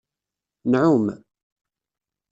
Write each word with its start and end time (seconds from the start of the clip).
Nɛum. 0.71 1.05